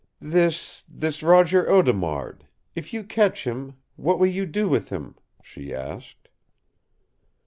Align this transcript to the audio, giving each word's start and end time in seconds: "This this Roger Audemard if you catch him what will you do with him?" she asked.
"This 0.19 0.83
this 0.89 1.21
Roger 1.21 1.69
Audemard 1.71 2.47
if 2.73 2.91
you 2.91 3.03
catch 3.03 3.43
him 3.45 3.75
what 3.97 4.17
will 4.17 4.25
you 4.25 4.47
do 4.47 4.67
with 4.67 4.89
him?" 4.89 5.13
she 5.43 5.75
asked. 5.75 6.27